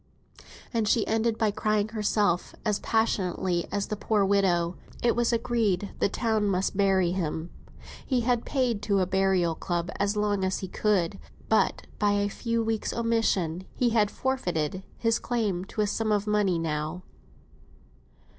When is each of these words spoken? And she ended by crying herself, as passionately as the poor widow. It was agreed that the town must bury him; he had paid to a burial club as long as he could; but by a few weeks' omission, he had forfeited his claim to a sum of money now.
And 0.73 0.87
she 0.87 1.05
ended 1.05 1.37
by 1.37 1.51
crying 1.51 1.89
herself, 1.89 2.55
as 2.65 2.79
passionately 2.79 3.67
as 3.71 3.85
the 3.85 3.95
poor 3.95 4.25
widow. 4.25 4.75
It 5.03 5.15
was 5.15 5.31
agreed 5.31 5.81
that 5.81 5.99
the 5.99 6.09
town 6.09 6.47
must 6.47 6.75
bury 6.75 7.11
him; 7.11 7.51
he 8.03 8.21
had 8.21 8.43
paid 8.43 8.81
to 8.81 8.97
a 8.99 9.05
burial 9.05 9.53
club 9.53 9.91
as 9.99 10.17
long 10.17 10.43
as 10.43 10.57
he 10.57 10.67
could; 10.67 11.19
but 11.49 11.85
by 11.99 12.13
a 12.13 12.29
few 12.29 12.63
weeks' 12.63 12.93
omission, 12.93 13.65
he 13.75 13.89
had 13.91 14.09
forfeited 14.09 14.81
his 14.97 15.19
claim 15.19 15.65
to 15.65 15.81
a 15.81 15.85
sum 15.85 16.11
of 16.11 16.25
money 16.25 16.57
now. 16.57 17.03